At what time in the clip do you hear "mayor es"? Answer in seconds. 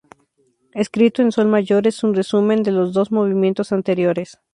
1.45-2.03